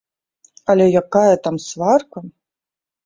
Але 0.73 0.85
якая 1.01 1.35
там 1.49 1.55
сварка! 1.69 2.19